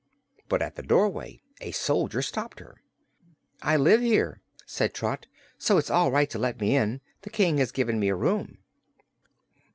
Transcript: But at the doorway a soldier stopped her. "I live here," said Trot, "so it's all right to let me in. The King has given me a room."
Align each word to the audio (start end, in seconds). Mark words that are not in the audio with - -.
But 0.49 0.63
at 0.63 0.73
the 0.77 0.81
doorway 0.81 1.43
a 1.59 1.69
soldier 1.69 2.23
stopped 2.23 2.59
her. 2.59 2.81
"I 3.61 3.77
live 3.77 4.01
here," 4.01 4.41
said 4.65 4.95
Trot, 4.95 5.27
"so 5.59 5.77
it's 5.77 5.91
all 5.91 6.09
right 6.09 6.27
to 6.31 6.39
let 6.39 6.59
me 6.59 6.75
in. 6.75 7.01
The 7.21 7.29
King 7.29 7.59
has 7.59 7.71
given 7.71 7.99
me 7.99 8.07
a 8.07 8.15
room." 8.15 8.57